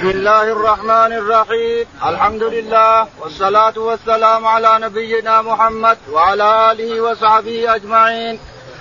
[0.00, 1.86] بسم الله الرحمن الرحيم.
[2.04, 8.40] الحمد لله والصلاة والسلام على نبينا محمد وعلى آله وصحبه أجمعين.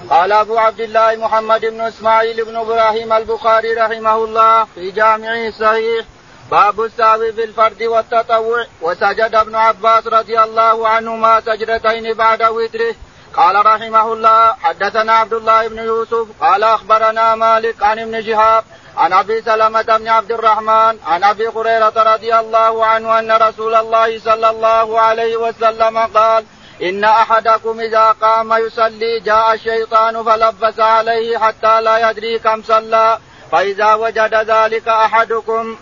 [0.09, 6.05] قال أبو عبد الله محمد بن إسماعيل بن إبراهيم البخاري رحمه الله في جامعه الصحيح
[6.51, 8.65] باب الساوي في الفرد والتطوع.
[8.81, 12.95] وسجد ابن عباس رضي الله عنهما سجدتين بعد وتره.
[13.33, 18.63] قال رحمه الله حدثنا عبد الله بن يوسف قال أخبرنا مالك عن ابن شهاب
[18.97, 24.19] عن أبي سلمة بن عبد الرحمن عن أبي هريرة رضي الله عنه أن رسول الله
[24.19, 26.45] صلى الله عليه وسلم قال
[26.83, 33.17] إن أحدكم إذا قام يصلي جاء الشيطان فلبس عليه حتى لا يدري كم صلى
[33.51, 35.77] فإذا وجد ذلك أحدكم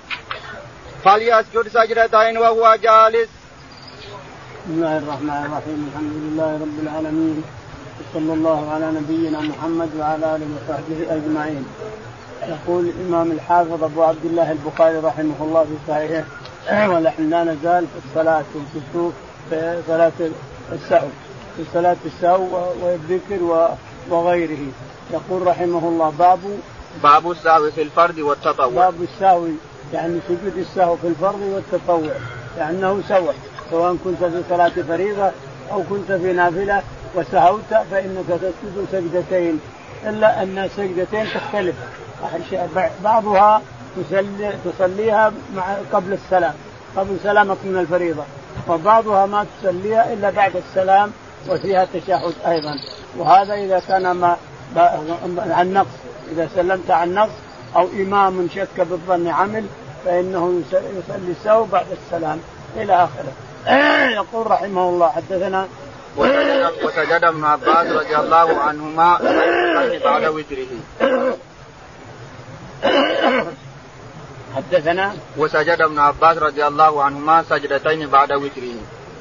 [1.05, 3.29] فليسجد سجدتين وهو جالس
[4.67, 5.79] بسم الله الرحمن الرحيم.
[5.89, 7.43] الحمد لله رب العالمين.
[7.99, 11.65] وصلى الله على نبينا محمد وعلى آله وصحبه أجمعين.
[12.47, 16.23] يقول الإمام الحافظ أبو عبد الله البخاري رحمه الله في صحيحه
[16.89, 19.13] ونحن لا نزال في الصلاة في الكسوف
[19.49, 20.11] في صلاة
[20.71, 21.09] السهو
[21.57, 23.69] في صلاة السهو والذكر
[24.09, 24.63] وغيره.
[25.13, 26.39] يقول رحمه الله باب
[27.03, 28.67] باب السهو في الفرد والتطوع.
[28.67, 29.47] باب السهو
[29.93, 32.15] يعني سجود السهو في الفرض والتطوع
[32.57, 33.33] لأنه سوى
[33.71, 35.31] سواء كنت في صلاة فريضة
[35.71, 36.81] أو كنت في نافلة
[37.15, 39.59] وسهوت فإنك تسجد سجدتين.
[40.05, 41.75] إلا أن السجدتين تختلف.
[43.03, 43.61] بعضها
[43.95, 46.53] تصلي تصليها مع قبل السلام
[46.97, 48.23] قبل سلامك من الفريضة.
[48.69, 51.11] وبعضها ما تصليها إلا بعد السلام
[51.49, 52.79] وفيها تشهد أيضا.
[53.17, 54.35] وهذا إذا كان ما
[55.37, 55.97] عن نقص.
[56.31, 57.33] إذا سلمت عن نقص
[57.75, 59.65] أو إمام شك بالظن عمل
[60.05, 62.39] فإنه يصلي السهو بعد السلام.
[62.75, 63.31] إلى آخره.
[64.11, 65.67] يقول رحمه الله حدثنا.
[66.83, 69.17] وسجد ابن عباس رضي الله عنهما
[70.05, 70.67] بعد وتره.
[74.55, 75.13] حدثنا.
[75.37, 78.75] وسجد ابن عباس رضي الله عنهما سجدتين بعد وتره.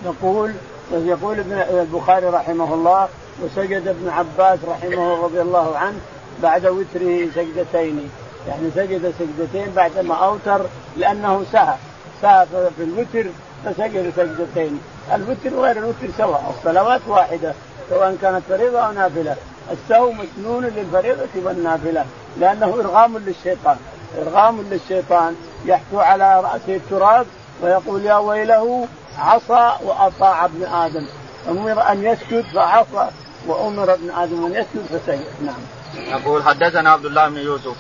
[0.04, 0.52] يقول
[0.92, 3.08] يقول ابن البخاري رحمه الله
[3.42, 5.98] وسجد ابن عباس رحمه رضي الله عنه
[6.42, 8.10] بعد وتره سجدتين.
[8.48, 10.60] يعني سجد سجدتين بعدما أوتر
[10.96, 11.74] لأنه سهى.
[12.22, 13.30] سهى في الوتر
[13.64, 14.80] فسجد سجدتين.
[15.14, 17.54] الوتر وغير الوتر سواء الصلوات واحدة
[17.90, 19.36] سواء كانت فريضة أو نافلة.
[19.72, 22.04] السهو مسنون للفريضة والنافلة
[22.40, 23.76] لأنه إرغام للشيطان.
[24.18, 25.36] إرغام للشيطان.
[25.64, 27.26] يحثو على رأسه التراب
[27.62, 31.06] ويقول يا ويله عصى وأطاع ابن آدم.
[31.48, 33.10] أمر أن يسجد فعصى
[33.46, 35.26] وأمر ابن آدم أن يسجد فسجد.
[35.42, 35.60] نعم.
[35.96, 37.76] يقول حدثنا عبد الله بن يوسف.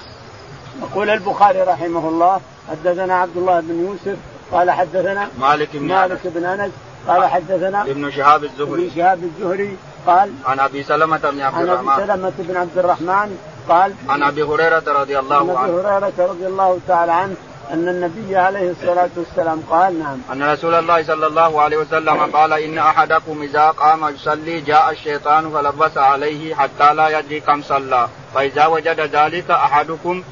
[0.82, 4.18] يقول البخاري رحمه الله حدثنا عبد الله بن يوسف
[4.52, 6.72] قال حدثنا مالك بن مالك بن أنس
[7.08, 8.86] قال حدثنا ابن شهاب الزهري.
[8.86, 9.76] ابن شهاب الزهري
[10.06, 14.22] قال عن أبي سلمة بن عبد الرحمن عن أبي سلمة بن عبد الرحمن قال عن
[14.22, 17.34] أبي هريرة رضي الله عنه عن أبي هريرة رضي الله تعالى عنه
[17.72, 20.18] أن النبي عليه الصلاة والسلام قال نعم.
[20.32, 25.50] أن رسول الله صلى الله عليه وسلم قال إن أحدكم إذا قام يصلي جاء الشيطان
[25.50, 28.08] فلبس عليه حتى لا يدري كم صلى.
[28.34, 30.22] فإذا وجد ذلك أحدكم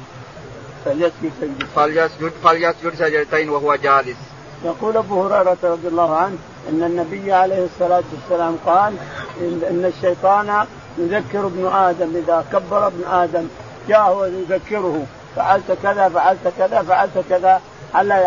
[0.85, 4.17] فليسجد سجدتين فليسجد فليسجد سجدتين وهو جالس.
[4.65, 6.37] يقول أبو هريرة رضي الله عنه
[6.69, 8.93] إن النبي عليه الصلاة والسلام قال
[9.41, 10.65] ان الشيطان
[10.97, 12.15] يذكر ابن آدم.
[12.15, 13.47] إذا كبر ابن آدم
[13.87, 17.61] جاءه ويذكره فعلت كذا فعلت كذا فعلت كذا.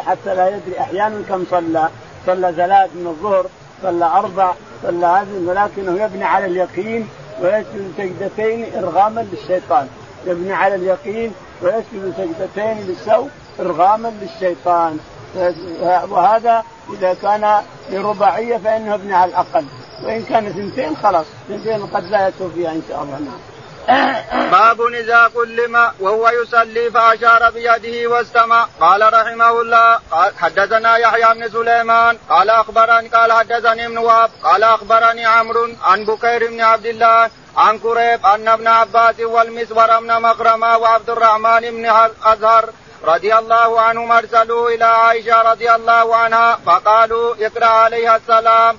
[0.07, 1.89] حتى لا يدري أحيانا كم صلى.
[2.27, 3.47] صلى ثلاث من الظهر
[3.83, 4.53] صلى أربع
[4.83, 7.09] صلى هذه ولكنه يبني على اليقين
[7.43, 9.89] ويسجد سجدتين إرغاما للشيطان.
[10.27, 11.33] يبني على اليقين
[11.63, 13.29] ويسجد سجدتين للسوء
[13.61, 14.99] إرغاما للشيطان.
[16.11, 19.65] وهذا إذا كان برباعيه فإنه يبني على الأقل.
[20.05, 23.19] وإن كان اثنتين خلاص اثنتين قد لا فيها إن شاء الله.
[23.19, 23.39] نعم.
[24.53, 28.67] باب إذا كلم وهو يصلي فأشار بيده واستمع.
[28.81, 29.99] قال رحمه الله
[30.39, 32.19] حدثنا يحيى بن سليمان.
[32.31, 34.31] قال أخبرني قال حدثني ابن وهب.
[34.43, 40.23] قال أخبرني عمرو عن بكير بن عبد الله عن كريب ان ابن عباس والمسور بن
[40.23, 42.71] مخرمه وعبد الرحمن بن الازهر
[43.05, 48.79] رضي الله عنهم ارسلوا إلى عائشة رضي الله عنها فقالوا اقرأ عليها السلام.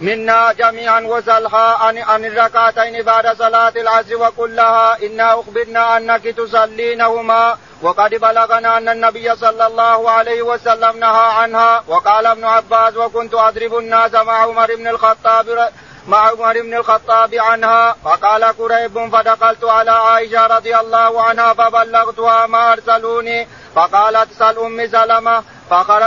[0.00, 7.58] منا جميعا وسلها عن, عن الركعتين بعد صلاة العصر وقل لها إنا أخبرنا أنك تصلينهما
[7.82, 11.84] وقد بلغنا أن النبي صلى الله عليه وسلم نهى عنها.
[11.88, 15.70] وقال ابن عباس وكنت أضرب الناس مع عمر بن الخطاب
[16.08, 22.72] مع عمر بن الخطاب عنها فقال كريب فدخلت على عائشة رضي الله عنها فبلغتها ما
[22.72, 25.42] أرسلوني فقالت سل أم سلمة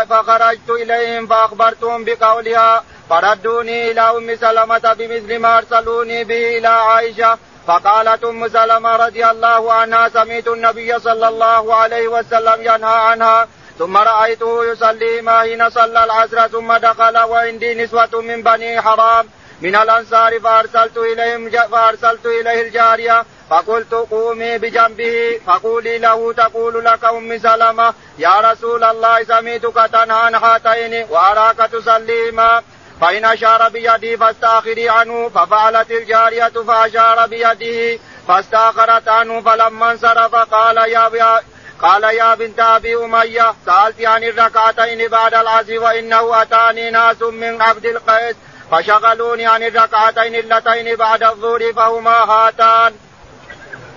[0.10, 7.38] فخرجت إليهم فأخبرتهم بقولها فردوني إلى أم سلمة بمثل ما أرسلوني به إلى عائشة
[7.68, 13.48] فقالت أم سلمة رضي الله عنها سمعت النبي صلى الله عليه وسلم ينهى عنها
[13.80, 19.30] ثم رأيته يصلي ما حين صلى العصر ثم دخل وعندي نسوة من بني حرام
[19.62, 27.38] من الأنصار فأرسلت إليهم فأرسلت إليه الجارية فقلت قومي بجنبه فقولي له تقول لك ام
[27.38, 32.64] سلمة يا رسول الله سميتك تنهى عن هاتين وأراك تصليهما
[33.02, 41.42] فإن أشار بيدي فاستأخري عنه ففعلت الجارية فأشار بيده فاستأخرت عنه فلما انصرف قال يا
[41.82, 47.86] قال يا بنت أبي أمية سألت عن الركعتين بعد العصر وإنه أتاني ناس من عبد
[47.86, 48.36] القيس.
[48.71, 52.94] فشغلوني عن الركعتين اللتين بعد الظهر فهما هاتان.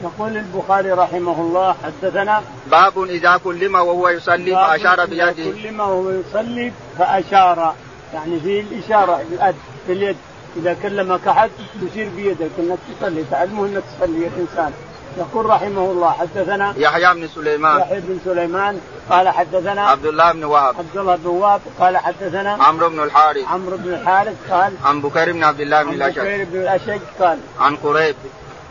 [0.03, 5.33] يقول البخاري رحمه الله حدثنا باب إذا كلم وهو يصلي فأشار بيده.
[5.33, 7.75] كلم وهو يصلي فأشار.
[8.15, 9.57] يعني في الإشارة باليد
[9.89, 10.17] باليد
[10.57, 11.51] إذا كلمك أحد
[11.91, 14.73] تشير بيدك إنك تصلي تعلمه إنك تصلي الانسان
[15.19, 17.81] يقول رحمه الله حدثنا يحيى بن سليمان.
[17.81, 18.81] يحيى بن سليمان
[19.11, 20.75] قال حدثنا عبد الله بن وهب.
[20.79, 23.45] عبد الله بن وهب قال حدثنا عمرو بن الحارث.
[23.49, 27.01] عمرو بن الحارث قال عن بكير بن عبد الله بن الاشج عن بكير بن الأشج
[27.21, 28.17] قال عن قريب.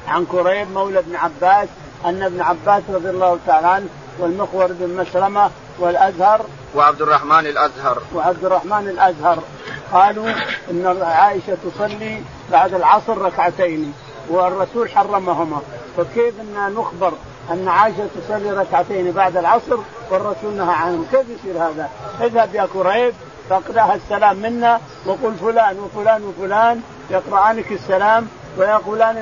[0.08, 1.68] عن قريب مولى ابن عباس
[2.06, 3.88] أن ابن عباس رضي الله تعالى عنه
[4.20, 5.50] والمخور بن مسلمة
[5.80, 6.46] والأزهر
[6.76, 8.02] وعبد الرحمن الأزهر.
[8.16, 9.44] وعبد الرحمن الأزهر
[9.94, 10.30] قالوا
[10.72, 12.22] إن عائشة تصلي
[12.52, 13.94] بعد العصر ركعتين.
[14.30, 15.62] والرسول حرمهما
[15.98, 17.14] فكيف إن نخبر
[17.52, 19.78] أن عائشة تصلي ركعتين بعد العصر
[20.12, 21.90] والرسول نهى عنهم كيف يصير هذا؟
[22.22, 23.14] اذهب يا كريب
[23.50, 28.28] فاقرأها السلام منا وقل فلان وفلان وفلان يقرأانك السلام
[28.58, 29.18] ويقولان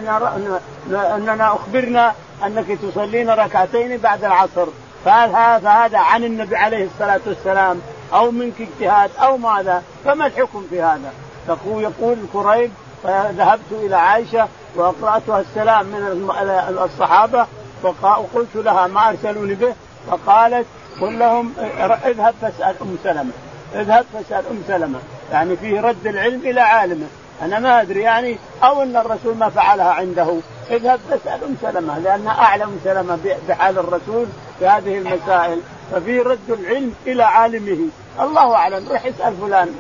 [0.92, 2.14] إننا أخبرنا
[2.46, 4.68] أنك تصلين ركعتين بعد العصر
[5.06, 7.82] فهذا فهذا عن النبي عليه الصلاة والسلام
[8.14, 11.14] أو منك اجتهاد أو ماذا فما الحكم في هذا؟
[11.50, 12.72] يقول يقول كريب
[13.04, 16.30] فذهبت إلى عائشة وأقرأتها السلام من
[16.84, 17.46] الصحابة
[17.84, 19.74] وقلت لها ما أرسلوني به؟
[20.12, 20.66] فقالت
[21.02, 21.54] قل لهم
[22.06, 23.32] اذهب فاسأل أم سلمة.
[23.76, 25.00] اذهب فاسأل أم سلمة.
[25.32, 27.08] يعني فيه رد العلم إلى عالمه.
[27.42, 30.36] أنا ما أدري يعني أو أن الرسول ما فعلها عنده.
[30.70, 34.26] اذهب فاسأل أم سلمة لانها أعلم سلمة بحال الرسول
[34.60, 35.62] في هذه المسائل.
[35.92, 37.88] ففي رد العلم إلى عالمه.
[38.20, 39.76] الله أعلم روح اسأل فلان.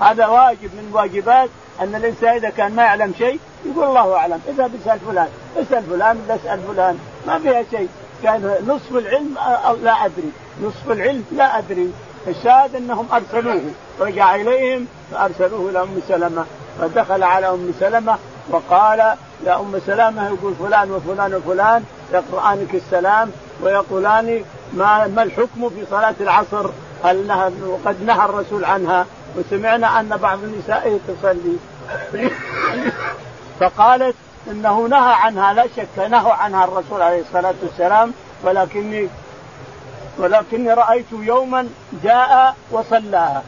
[0.00, 1.48] هذا واجب من واجبات
[1.80, 4.40] أن الإنسان إذا كان ما يعلم شيء يقول الله أعلم.
[4.48, 6.98] اذهب اسال فلان اسال فلان اسال فلان.
[7.26, 7.88] ما فيها شيء.
[8.22, 10.32] كان نصف العلم أو لا أدري.
[10.62, 11.92] نصف العلم لا أدري.
[12.28, 13.60] الشاهد أنهم أرسلوه.
[14.00, 16.44] رجع إليهم فأرسلوه إلى أم سلمة.
[16.80, 18.18] فدخل على أم سلمة
[18.50, 18.98] وقال
[19.46, 23.30] يا أم سلمة يقول فلان وفلان وفلان يقرانك السلام
[23.62, 26.70] ويقولان ما ما الحكم في صلاة العصر؟
[27.04, 29.06] هل نهى وقد نهى الرسول عنها؟
[29.36, 31.56] وسمعنا أن بعض النساء تصلي
[33.60, 34.14] فقالت
[34.50, 38.12] إنه نهى عنها لا شك نهى عنها الرسول عليه الصلاة والسلام
[38.44, 39.08] ولكني
[40.18, 41.68] ولكني رأيت يوما
[42.04, 43.42] جاء وصلاها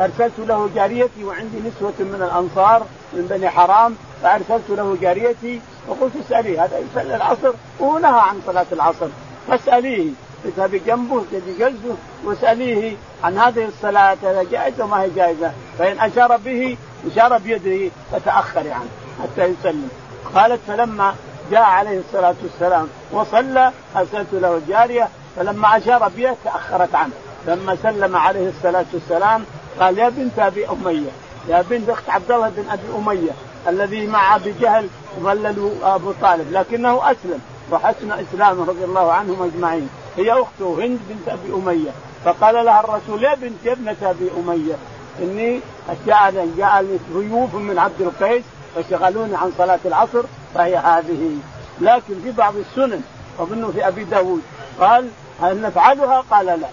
[0.00, 6.64] أرسلت له جاريتي وعندي نسوة من الأنصار من بني حرام فأرسلت له جاريتي وقلت اساليه
[6.64, 9.06] هذا يصلي العصر؟ وهو نهى عن صلاة العصر
[9.48, 10.10] فاسأليه.
[10.44, 16.36] اذهبي جنبه تجي جلسه واساليه عن هذه الصلاة هذا جائزه وما هي جائزة؟ فإن أشار
[16.36, 16.76] به
[17.12, 18.88] أشار بيده فتاخري عنه
[19.22, 19.88] حتى يسلم.
[20.34, 21.14] قالت فلما
[21.50, 27.12] جاء عليه الصلاة والسلام وصلى أرسلت له الجاريه فلما أشار بيده تأخرت عنه.
[27.46, 29.44] لما سلم عليه الصلاة والسلام
[29.80, 31.10] قال يا بنت أبي أمية
[31.48, 33.32] يا بنت أخت عبد الله بن أبي أمية
[33.68, 34.88] الذي مع أبي جهل
[35.20, 37.40] ظللوا أبو طالب لكنه أسلم
[37.72, 39.88] وحسن إسلامه رضي الله عنهم أجمعين.
[40.16, 41.90] هي اخته هند بنت ابي اميه
[42.24, 44.74] فقال لها الرسول يا بنت يا ابنه ابي اميه
[45.22, 45.60] اني
[46.06, 48.42] جاءني جاءني ضيوف من عبد القيس
[48.74, 50.22] فشغلوني عن صلاه العصر
[50.54, 51.36] فهي هذه
[51.80, 53.02] لكن في بعض السنن
[53.40, 54.42] اظنه في ابي داود
[54.80, 55.08] قال
[55.42, 56.68] هل نفعلها؟ قال لا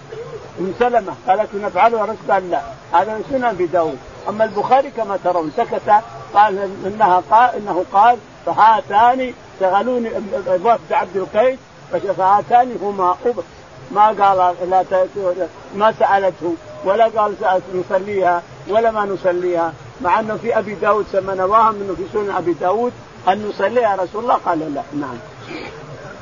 [0.59, 2.61] ام سلمه قالت نفعلها الرسول قال لا
[2.93, 3.97] هذا سنن ابي داود
[4.29, 5.91] اما البخاري كما ترون سكت
[6.33, 10.09] قال انها قال انه قال فهاتان شغلوني
[10.47, 11.59] وفد عبد القيس
[11.99, 13.43] فهاتان هما قبط
[13.91, 14.85] ما قال لا
[15.75, 16.55] ما سألته
[16.85, 17.35] ولا قال
[17.75, 19.73] نصليها ولا ما نصليها.
[20.01, 22.93] مع أنه في أبي داود سمى نواهم إنه في سنن أبي داود
[23.27, 25.17] أن نصليها رسول الله؟ قال لا نعم.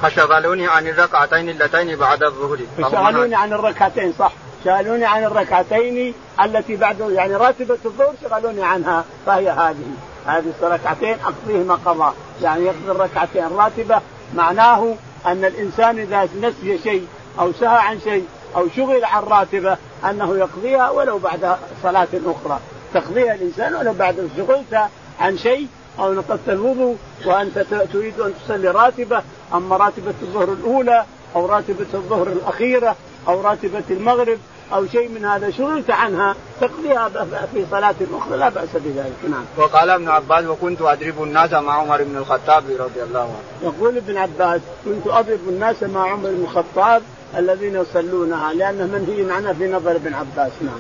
[0.01, 2.59] فشغلوني عن الركعتين اللتين بعد الظهر.
[2.77, 4.31] فشغلوني عن الركعتين صح.
[4.65, 9.87] شغلوني عن الركعتين التي بعد يعني راتبة الظهر شغلوني عنها فهي هذه.
[10.25, 12.13] هذه الركعتين أقضيهما قضاء.
[12.41, 14.01] يعني يقضي الركعتين راتبة
[14.35, 14.95] معناه
[15.25, 17.07] أن الإنسان إذا نسي شيء
[17.39, 19.77] أو سهى عن شيء أو شغل عن راتبة
[20.09, 22.59] أنه يقضيها ولو بعد صلاة أخرى.
[22.93, 25.67] تقضيها الإنسان ولو بعد شغلت عن شيء
[25.99, 27.59] أو نقضت الوضوء وأنت
[27.93, 29.21] تريد أن تصلي راتبة
[29.53, 32.95] أما راتبة الظهر الأولى أو راتبة الظهر الأخيرة
[33.27, 34.37] أو راتبة المغرب
[34.73, 37.09] أو شيء من هذا شغلت عنها تقضيها
[37.53, 39.45] في صلاة أخرى لا بأس بذلك نعم.
[39.57, 43.73] وقال ابن عباس وكنت أضرب الناس مع عمر بن الخطاب رضي الله عنه.
[43.73, 47.01] يقول ابن عباس كنت أضرب الناس مع عمر بن الخطاب
[47.37, 50.79] الذين يصلونها لأنه منهي عنها في نظر ابن عباس نعم.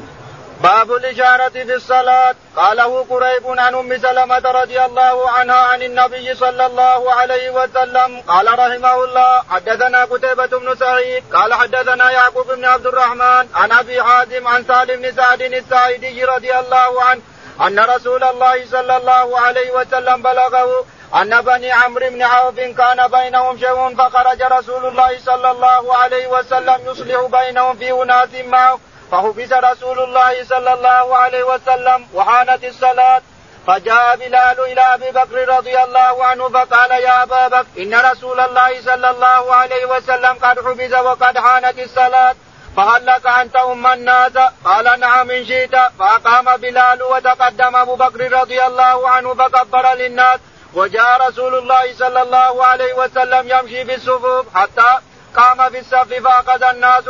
[0.63, 2.35] باب الإشارة في الصلاة.
[2.55, 8.21] قاله قريب عن أم سلمة رضي الله عنها عن النبي صلى الله عليه وسلم.
[8.27, 11.23] قال رحمه الله حدثنا قتيبة بن سعيد.
[11.33, 16.59] قال حدثنا يعقوب بن عبد الرحمن عن أبي حازم عن سالم بن سعد الساعدي رضي
[16.59, 17.21] الله عنه
[17.61, 20.85] أن رسول الله صلى الله عليه وسلم بلغه
[21.15, 26.79] أن بني عمرو بن عوف كان بينهم شيء فخرج رسول الله صلى الله عليه وسلم
[26.85, 28.79] يصلح بينهم في أناس معه
[29.11, 33.21] فحبس رسول الله صلى الله عليه وسلم وحانت الصلاة.
[33.67, 38.81] فجاء بلال إلى أبي بكر رضي الله عنه فقال يا أبا بكر إن رسول الله
[38.81, 42.35] صلى الله عليه وسلم قد حبس وقد حانت الصلاة.
[42.77, 45.75] فهل لك أن تؤم الناس؟ قال نعم إن شئت.
[45.99, 50.39] فأقام بلال وتقدم أبو بكر رضي الله عنه فكبر للناس.
[50.73, 54.99] وجاء رسول الله صلى الله عليه وسلم يمشي في الصفوف حتى
[55.35, 57.03] قام في الصف فأخذ الناس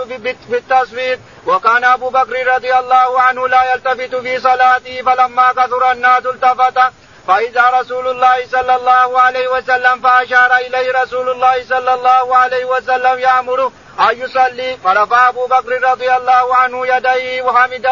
[0.50, 6.26] في التصفيق وكان أبو بكر رضي الله عنه لا يلتفت في صلاته فلما كثر الناس
[6.26, 6.80] التفت.
[7.28, 13.20] فإذا رسول الله صلى الله عليه وسلم فأشار إليه رسول الله صلى الله عليه وسلم
[13.20, 14.78] يأمره أن يصلي.
[14.84, 17.88] فرفع أبو بكر رضي الله عنه يديه وحمد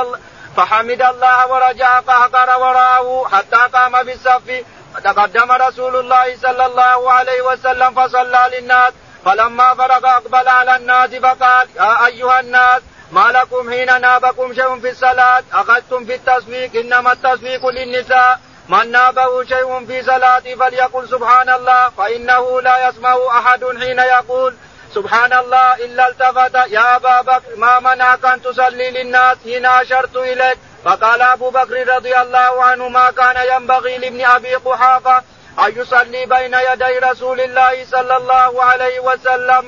[0.57, 4.63] فحمد الله ورجع قهقر وراءه حتى قام في الصف
[4.95, 8.93] فتقدم رسول الله صلى الله عليه وسلم فصلى للناس.
[9.27, 12.81] فلما فرغ أقبل على الناس فقال يا أيها الناس
[13.11, 18.39] ما لكم حين نابكم شيء في الصلاة؟ أخذتم في التصفيق إنما التصفيق للنساء.
[18.69, 24.55] من نابه شيء في صلاة فليقل سبحان الله فإنه لا يسمع أحد حين يقول
[24.95, 30.57] سبحان الله إلا التفت يا أبا بكر ما منعك أن تصلي للناس حين أشرت إليك؟
[30.85, 35.23] فقال أبو بكر رضي الله عنه ما كان ينبغي لابن أبي قحافة
[35.59, 39.63] أن يصلي بين يدي رسول الله صلى الله عليه وسلم.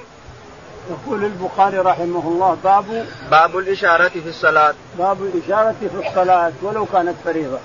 [0.90, 4.74] يقول البخاري رحمه الله باب باب الإشارة في الصلاة.
[5.00, 7.60] باب الإشارة في الصلاة ولو كانت فريضة.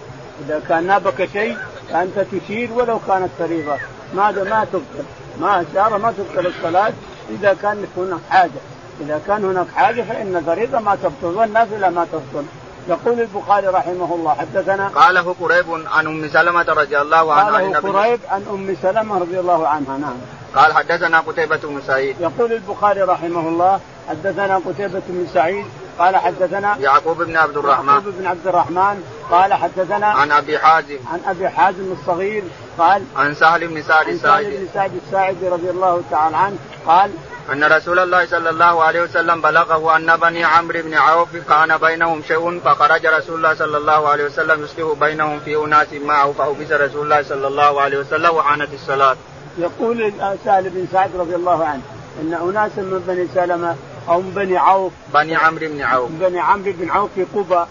[0.45, 1.59] إذا كان نابك شيء
[1.90, 3.76] فأنت تشير ولو كانت فريضة.
[4.14, 5.04] ماذا ما تبطل.
[5.40, 6.93] ما إشارة ما تبطل الصلاة.
[7.31, 8.61] إذا كان هناك حاجة.
[9.00, 12.45] إذا كان هناك حاجة فإن الفريضة ما تبطل والنافلة ما تبطل.
[12.88, 18.20] يقول البخاري رحمه الله حدثنا قاله قريب عن أم سلمة رضي الله عنها قاله قريب
[18.28, 20.16] عن أم سلمة رضي الله عنها نعم.
[20.54, 22.16] قال حدثنا قتيبة بن سعيد.
[22.20, 25.66] يقول البخاري رحمه الله حدثنا قتيبة بن سعيد
[25.98, 27.88] قال حدثنا يعقوب بن عبد الرحمن.
[27.88, 30.98] يعقوب بن عبد الرحمن قال حدثنا عن أبي حازم.
[31.12, 32.42] عن أبي حازم الصغير
[32.78, 36.56] قال عن سهل بن سعد الساعدي عن سهل بن سعد الساعدي رضي الله تعالى عنه
[36.86, 37.10] قال
[37.52, 42.22] أن رسول الله صلى الله عليه وسلم بلغه أن بني عمرو بن عوف كان بينهم
[42.22, 47.02] شيء فخرج رسول الله صلى الله عليه وسلم يصلح بينهم في أناس معه فحبس رسول
[47.04, 49.16] الله صلى الله عليه وسلم وحانت الصلاة.
[49.58, 50.12] يقول
[50.44, 51.82] سهل بن سعد رضي الله عنه
[52.22, 53.76] أن أناسا من بني سلمة
[54.08, 54.92] أو من بني عوف.
[55.14, 56.11] بني عمرو بن عوف.
[56.11, 57.64] بني عمرو بن عوف في قبى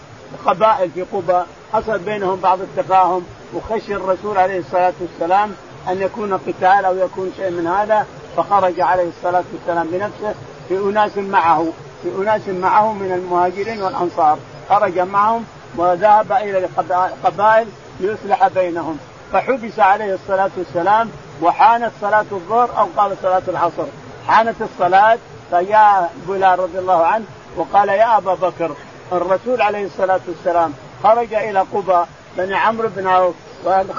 [0.46, 3.24] قبائل في قبى حصل بينهم بعض التفاهم
[3.54, 5.52] وخشي الرسول عليه الصلاة والسلام
[5.88, 10.34] أن يكون قتال أو يكون شيء من هذا فخرج عليه الصلاة والسلام بنفسه
[10.68, 11.66] في أناس معه
[12.02, 14.38] في أناس معه من المهاجرين والأنصار.
[14.68, 15.44] خرج معهم
[15.76, 17.68] وذهب إلى القبائل
[18.00, 18.98] ليصلح بينهم.
[19.32, 21.10] فحبس عليه الصلاة والسلام
[21.42, 23.86] وحانت صلاة الظهر أو قال صلاة العصر.
[24.28, 25.18] حانت الصلاة
[25.50, 27.24] فجاء بلال رضي الله عنه
[27.56, 28.76] وقال يا أبا بكر
[29.12, 32.04] الرسول عليه الصلاة والسلام خرج إلى قبى
[32.38, 33.34] بني عمرو بن عوف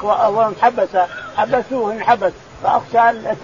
[0.04, 0.90] وانحبس
[1.38, 2.32] حبسوه انحبس
[2.64, 3.36] فأخشى أن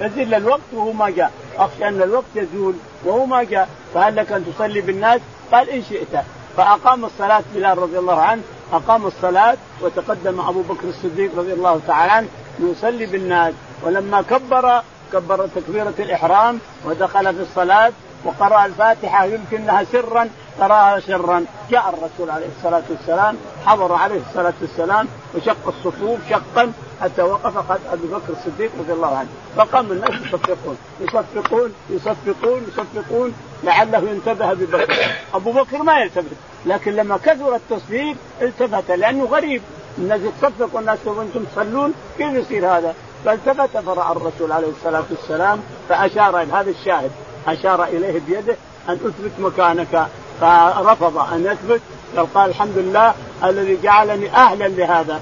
[0.00, 1.32] يزل الوقت وهو ما جاء.
[1.56, 2.74] أخشى أن الوقت يزول
[3.04, 3.68] وهو ما جاء.
[3.94, 5.20] فهل لك أن تصلي بالناس؟
[5.52, 6.24] قال إن شئت.
[6.56, 12.12] فأقام الصلاة بلال رضي الله عنه أقام الصلاة وتقدم أبو بكر الصديق رضي الله تعالى
[12.12, 12.28] عنه
[12.60, 13.54] يصلي بالناس.
[13.82, 17.92] ولما كبر كبر تكبيرة الإحرام ودخل في الصلاة
[18.24, 20.28] وقرأ الفاتحة يمكن لها سرا
[20.60, 21.44] قرأها سرا.
[21.70, 23.36] جاء الرسول عليه الصلاة والسلام
[23.66, 26.72] حضر عليه الصلاة والسلام وشق الصفوف شقا
[27.02, 29.28] حتى وقف قد أبي بكر الصديق رضي الله عنه.
[29.56, 30.78] فقام الناس يصفقون.
[31.00, 33.34] يصفقون يصفقون يصفقون
[33.64, 34.96] لعله ينتبه أبي بكر.
[35.34, 36.36] أبو بكر ما يلتفت
[36.66, 39.62] لكن لما كثر التصفيق التفت لأنه غريب.
[39.98, 42.94] الناس يتصفق والناس وأنتم تصلون؟ كيف يصير هذا؟
[43.24, 47.10] فالتفت فرأى الرسول عليه الصلاة والسلام فأشار إلى هذا الشاهد
[47.46, 48.56] أشار إليه بيده
[48.88, 50.06] أن أثبت مكانك
[50.40, 51.80] فرفض أن يثبت
[52.16, 55.20] بل قال الحمد لله الذي جعلني أهلا لهذا.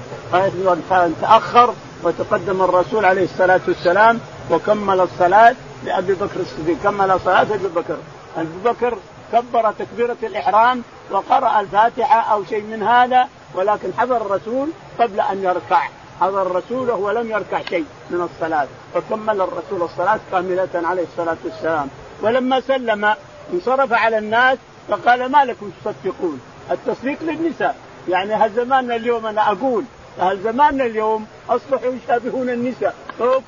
[1.21, 1.73] تأخر
[2.03, 4.19] وتقدم الرسول عليه الصلاة والسلام
[4.51, 6.77] وكمل الصلاة لأبي بكر الصديق.
[6.83, 7.97] كمل صلاة أبي بكر.
[8.37, 8.97] ابو بكر
[9.33, 15.87] كبر تكبيرة الإحرام وقرأ الفاتحة أو شيء من هذا ولكن حضر الرسول قبل أن يركع.
[16.21, 18.67] حضر الرسول وهو لم يركع شيء من الصلاة.
[18.93, 21.87] فكمل الرسول الصلاة كاملة عليه الصلاة والسلام.
[22.21, 23.15] ولما سلم
[23.53, 24.57] انصرف على الناس
[24.87, 27.75] فقال ما لكم تصدقون؟ التصديق للنساء.
[28.09, 29.83] يعني هل زماننا اليوم أنا أقول
[30.19, 32.95] هل زماننا اليوم أصبحوا يشابهون النساء؟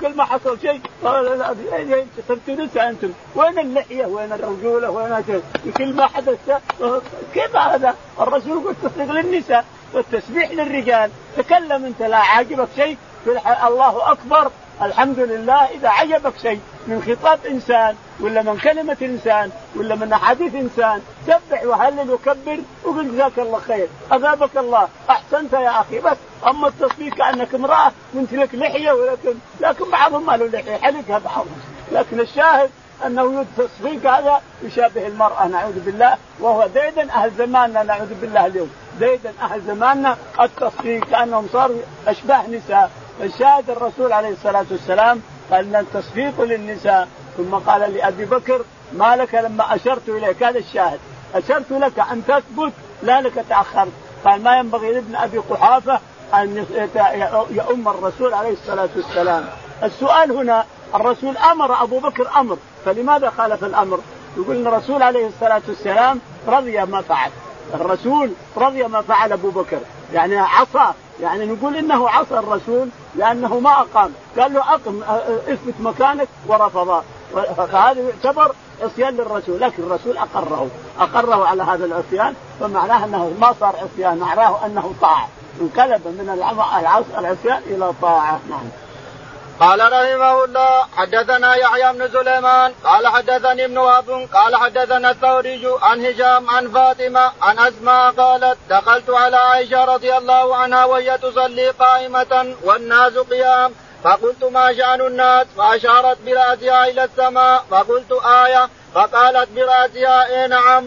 [0.02, 1.56] كل ما حصل شيء قال
[2.28, 3.10] صرتوا نساء أنتم.
[3.36, 5.24] وين اللحية؟ وين الرجولة؟ وين
[5.78, 6.38] كل ما حدث
[7.34, 9.66] كيف هذا؟ الرسول يقول تصديق للنساء.
[9.94, 11.12] والتسبيح للرجال.
[11.38, 12.98] تكلم انت لا عاجبك شيء؟
[13.68, 14.52] الله أكبر.
[14.82, 15.66] الحمد لله.
[15.66, 21.64] إذا عجبك شيء من خطاب إنسان ولا من كلمة إنسان ولا من أحاديث إنسان سبح
[21.64, 23.88] وهلل وكبر وقل جزاك الله خير.
[24.12, 24.88] اثابك الله.
[25.10, 26.00] أحسنت يا أخي.
[26.00, 26.18] بس.
[26.48, 30.78] أما التصفيق كأنك امرأة وانت لك لحية ولكن لكن بعضهم ما له لحية.
[30.78, 32.70] حلقها بعضهم لكن الشاهد
[33.06, 38.72] أنه التصفيق هذا يشابه المرأة نعوذ بالله وهو ديدا أهل زماننا نعوذ بالله اليوم.
[39.00, 41.78] ديدا أهل زماننا التصفيق كأنهم صاروا
[42.08, 42.92] أشباه نساء.
[43.24, 47.08] الشاهد الرسول عليه الصلاة والسلام قال التصفيق للنساء.
[47.38, 48.62] ثم قال لأبي بكر
[48.94, 51.00] ما لك لما أشرت إليك؟ هذا الشاهد.
[51.36, 53.92] أشرت لك أن تثبت لا لك تأخرت.
[54.26, 56.00] قال ما ينبغي لابن أبي قحافة
[56.34, 56.66] أن
[57.52, 59.46] يؤم الرسول عليه الصلاة والسلام.
[59.84, 60.66] السؤال هنا
[60.96, 62.58] الرسول أمر أبو بكر أمر.
[62.86, 64.00] فلماذا خالف الأمر؟
[64.38, 67.32] يقول إن الرسول عليه الصلاة والسلام رضي ما فعل.
[67.74, 69.80] الرسول رضي ما فعل أبو بكر.
[70.14, 70.94] يعني عصى.
[71.22, 74.12] يعني نقول إنه عصى الرسول لأنه ما أقام.
[74.40, 75.04] قال له أقم
[75.48, 77.04] اثبت مكانك ورفض
[77.58, 78.52] فهذا يعتبر
[78.84, 79.62] عصيان للرسول.
[79.62, 80.68] لكن الرسول أقره.
[81.00, 84.18] أقره على هذا العصيان فمعناه أنه ما صار عصيان.
[84.18, 85.28] معناه أنه طاعه
[85.62, 86.30] انقلب من
[87.20, 88.40] العصيان إلى طاعة.
[88.50, 88.70] نعم.
[89.60, 96.06] قال رحمه الله حدثنا يحيى بن سليمان قال حدثني ابن وهب قال حدثنا الثوري عن
[96.06, 102.56] هشام عن فاطمة عن أسماء قالت دخلت على عائشة رضي الله عنها وهي تصلي قائمة
[102.64, 103.72] والناس قيام
[104.04, 108.70] فقلت ما شأن الناس؟ فأشارت برأسها إلى السماء فقلت آية.
[108.94, 110.86] فقالت برأسها إيه نعم.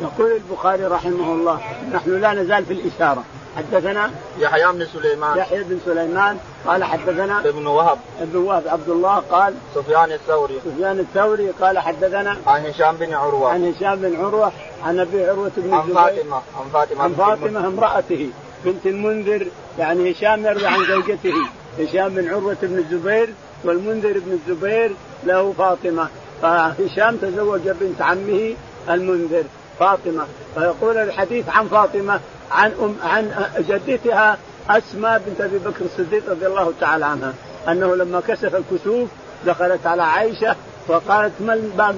[0.00, 1.60] يقول البخاري رحمه الله
[1.92, 3.24] نحن لا نزال في الإشارة.
[3.56, 5.38] حدثنا يحيى بن سليمان.
[5.38, 7.98] يحيى بن سليمان قال حدثنا ابن وهب.
[8.20, 10.60] ابن وهب عبد الله قال سفيان الثوري.
[10.64, 13.50] سفيان الثوري قال حدثنا عن هشام بن عروة.
[13.50, 14.52] عن هشام بن عروة
[14.84, 18.30] عن أبي عروة بن عن فاطمة عن فاطمة عن فاطمة امرأته
[18.64, 19.46] بنت المنذر.
[19.78, 21.34] يعني هشام يروي عن زوجته
[21.78, 23.34] هشام بن عروة بن الزبير
[23.64, 24.92] والمنذر بن الزبير
[25.24, 26.08] له فاطمة.
[26.42, 28.54] فهشام تزوج بنت عمه
[28.88, 29.44] المنذر
[29.78, 30.26] فاطمة.
[30.54, 32.20] فيقول الحديث عن فاطمة.
[32.52, 34.38] عن أم عن جدتها
[34.70, 37.34] أسماء بنت أبي بكر الصديق رضي الله تعالى عنها
[37.68, 39.08] أنه لما كشف الكسوف
[39.46, 40.56] دخلت على عائشة
[40.88, 41.32] وقالت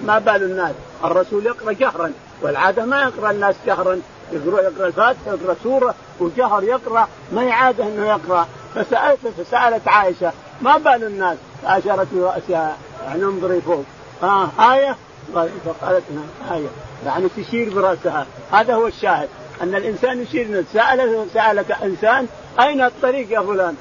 [0.06, 2.12] ما بال الناس؟ الرسول يقرأ جهرا
[2.42, 4.00] والعادة ما يقرأ الناس جهرا
[4.32, 8.46] يقرا يقرأ الفاتحة يقرأ سورة وجهر يقرأ ما هي عاده إنه يقرأ.
[8.74, 13.84] فسالت فسألت عائشة ما بال الناس؟ فأشارت براسها يعني انظري فوق.
[14.22, 14.96] آه آية؟
[15.34, 16.68] فقالت نعم آية.
[17.06, 18.26] يعني تشير برأسها.
[18.52, 19.28] هذا هو الشاهد.
[19.62, 22.26] أن الإنسان يشير سالك سألك إنسان
[22.60, 23.74] أين الطريق يا فلان؟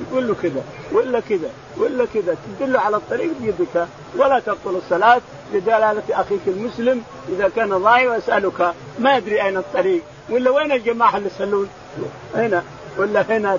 [0.00, 2.36] يقول له كذا ولا كذا ولا كذا.
[2.60, 3.86] تدل على الطريق بيدك.
[4.16, 5.20] ولا تبطل الصلاة
[5.54, 11.28] لدلالة أخيك المسلم إذا كان ضايع ويسألك ما يدري أين الطريق؟ ولا وين الجماعة اللي
[11.34, 11.68] يصلون؟
[12.34, 12.62] هنا.
[12.98, 13.58] ولا هنا.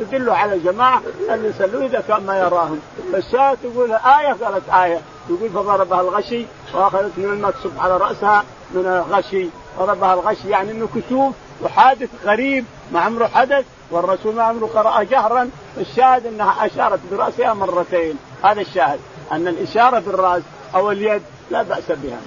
[0.00, 2.80] تدل على الجماعة اللي يصلون إذا كان ما يراهم.
[3.12, 5.00] فالشاة تقول آية قالت آية.
[5.30, 9.48] يقول فضربها الغشي وأخذت من الماء تصب على رأسها من الغشي.
[9.78, 15.50] ضربها الغشي يعني إنه كسوف وحادث غريب ما عمره حدث والرسول ما عمره قرأ جهرا
[15.78, 18.18] الشاهد إنها أشارت برأسها مرتين.
[18.44, 19.00] هذا الشاهد
[19.32, 20.42] أن الإشارة بالرأس
[20.74, 22.18] أو اليد لا بأس بها.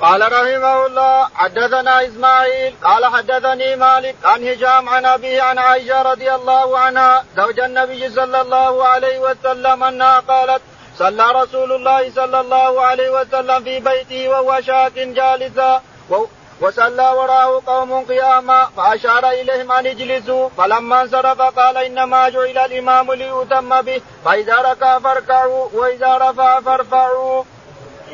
[0.00, 6.34] قال رحمه الله حدثنا إسماعيل قال حدثني مالك عن هشام عن أبيه عن عائشة رضي
[6.34, 10.62] الله عنها زوج النبي صلى الله عليه وسلم أنها قالت
[10.98, 15.82] صلى رسول الله صلى الله عليه وسلم في بيته وهو شاك جالسا
[16.60, 23.82] وصلى وراءه قوم قياما فأشار إليهم أن اجلسوا فلما انصرف قال إنما جعل الإمام ليؤتم
[23.82, 27.44] به فإذا ركع فاركعوا وإذا رفع فارفعوا.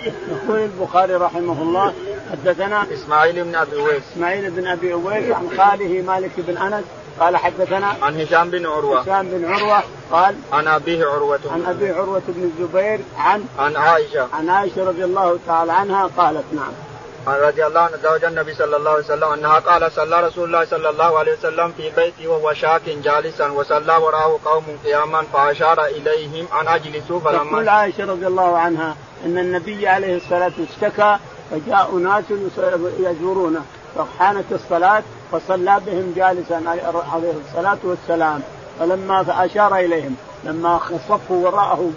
[0.05, 1.95] يقول البخاري رحمه الله
[2.33, 4.03] حدثنا إسماعيل بن أبي أويس.
[4.13, 6.85] إسماعيل بن أبي أويس عن خاله مالك بن أنس
[7.21, 9.01] قال حدثنا عن هشام بن عروة.
[9.01, 11.41] هشام بن عروة قال عن أبيه عروة.
[11.51, 14.29] عن ابي عروة بن الزبير عن عن عائشة.
[14.33, 16.73] عن عائشة رضي الله تعالى عنها قالت نعم.
[17.27, 20.91] رضي الله عنه زوج النبي صلى الله عليه وسلم أنها قال صلى رسول الله صلى
[20.91, 26.69] الله عليه وسلم في بيتي وهو شاك جالسا وصلى وراءه قوم قياما فأشار إليهم أن
[26.69, 31.19] أجلسوا فلما تقول عائشة رضي الله عنها إن النبي عليه الصلاة اشتكى
[31.51, 32.25] فجاء ناس
[32.99, 33.63] يزورونه
[33.97, 38.43] فحانت الصلاة فصلى بهم جالسا عليه الصلاة والسلام
[38.81, 41.91] فلما فأشار إليهم لما صفوا وراءه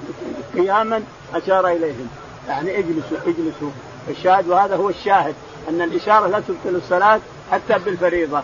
[0.55, 1.03] قياما
[1.35, 2.07] أشار إليهم.
[2.47, 3.69] يعني اجلسوا اجلسوا.
[4.09, 5.35] الشاهد وهذا هو الشاهد
[5.69, 7.19] أن الإشارة لا تبطل الصلاة
[7.51, 8.41] حتى بالفريضة.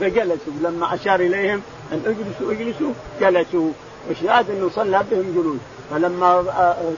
[0.00, 3.70] فجلسوا لما أشار إليهم أن اجلسوا اجلسوا جلسوا.
[4.08, 5.60] والشاهد أنه صلى بهم جلوس.
[5.90, 6.44] فلما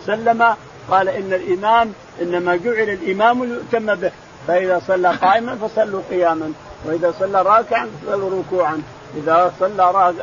[0.07, 0.55] سلم
[0.91, 4.11] قال إن الإمام إنما جعل الإمام ليؤتم به.
[4.47, 6.53] فإذا صلى قائما فصلوا قياما
[6.85, 8.83] وإذا صلى راكعا فصلوا ركوعا.
[9.17, 10.15] إذا صلى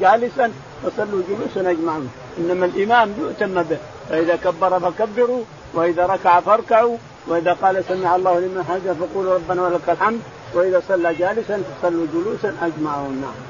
[0.00, 0.52] جالسا
[0.82, 3.78] فصلوا جلوسا اجمعون إنما الإمام يؤتم به.
[4.10, 5.42] فإذا كبر فكبروا
[5.74, 6.96] وإذا ركع فاركعوا.
[7.28, 10.20] وإذا قال سمع الله لمن حمده فقولوا ربنا ولك الحمد
[10.54, 13.20] وإذا صلى جالسا فصلوا جلوسا أجمعون.
[13.20, 13.47] نعم.